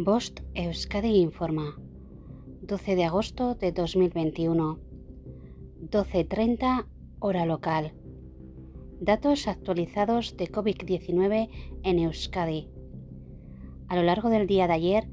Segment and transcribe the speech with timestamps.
[0.00, 1.74] Bost Euskadi informa.
[2.62, 4.78] 12 de agosto de 2021.
[5.90, 6.86] 12.30
[7.18, 7.94] hora local.
[9.00, 11.48] Datos actualizados de COVID-19
[11.82, 12.68] en Euskadi.
[13.88, 15.08] A lo largo del día de ayer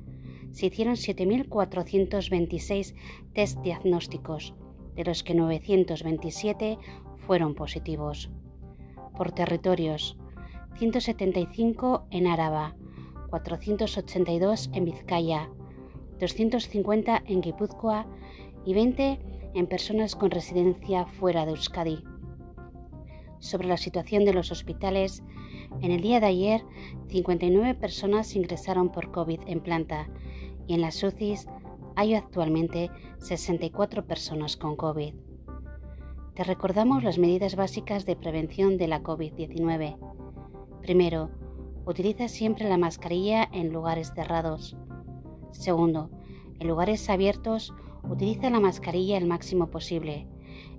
[0.51, 2.93] se hicieron 7.426
[3.33, 4.53] test diagnósticos,
[4.95, 6.77] de los que 927
[7.25, 8.29] fueron positivos.
[9.17, 10.15] Por territorios,
[10.77, 12.75] 175 en Áraba,
[13.29, 15.49] 482 en Vizcaya,
[16.19, 18.05] 250 en Guipúzcoa
[18.65, 19.19] y 20
[19.53, 22.03] en personas con residencia fuera de Euskadi.
[23.39, 25.23] Sobre la situación de los hospitales,
[25.81, 26.61] en el día de ayer
[27.07, 30.09] 59 personas ingresaron por COVID en planta
[30.67, 31.47] y en las UCIs
[31.95, 32.89] hay actualmente
[33.19, 35.13] 64 personas con COVID.
[36.33, 39.97] Te recordamos las medidas básicas de prevención de la COVID-19.
[40.81, 41.29] Primero,
[41.87, 44.75] Utiliza siempre la mascarilla en lugares cerrados.
[45.51, 46.09] Segundo,
[46.59, 47.73] en lugares abiertos,
[48.09, 50.27] utiliza la mascarilla el máximo posible,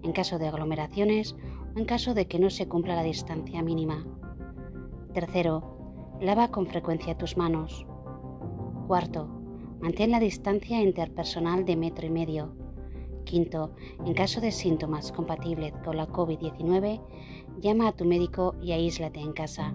[0.02, 1.36] en caso de aglomeraciones
[1.74, 4.04] o en caso de que no se cumpla la distancia mínima.
[5.12, 7.86] Tercero, lava con frecuencia tus manos.
[8.88, 9.28] Cuarto,
[9.80, 12.52] mantén la distancia interpersonal de metro y medio.
[13.24, 17.00] Quinto, en caso de síntomas compatibles con la COVID-19,
[17.60, 19.74] llama a tu médico y aíslate en casa.